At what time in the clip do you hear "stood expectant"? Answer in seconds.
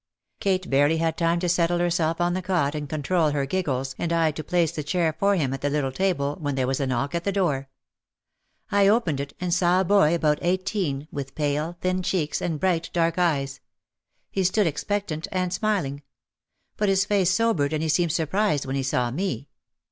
14.43-15.27